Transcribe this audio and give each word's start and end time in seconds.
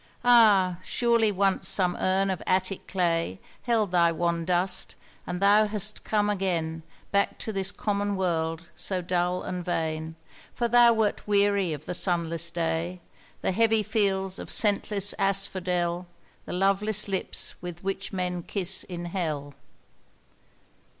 Ah! 0.25 0.79
surely 0.83 1.31
once 1.31 1.67
some 1.69 1.95
urn 1.97 2.31
of 2.31 2.41
Attic 2.47 2.87
clay 2.87 3.39
Held 3.61 3.91
thy 3.91 4.11
wan 4.11 4.45
dust, 4.45 4.95
and 5.27 5.39
thou 5.39 5.67
hast 5.67 6.03
come 6.03 6.27
again 6.27 6.81
Back 7.11 7.37
to 7.37 7.53
this 7.53 7.71
common 7.71 8.15
world 8.15 8.63
so 8.75 9.03
dull 9.03 9.43
and 9.43 9.63
vain, 9.63 10.15
For 10.55 10.67
thou 10.67 10.91
wert 10.93 11.27
weary 11.27 11.71
of 11.71 11.85
the 11.85 11.93
sunless 11.93 12.49
day, 12.49 12.99
The 13.41 13.51
heavy 13.51 13.83
fields 13.83 14.39
of 14.39 14.49
scentless 14.49 15.13
asphodel, 15.19 16.07
The 16.47 16.53
loveless 16.53 17.07
lips 17.07 17.53
with 17.61 17.83
which 17.83 18.11
men 18.11 18.41
kiss 18.41 18.83
in 18.83 19.05
Hell. 19.05 19.53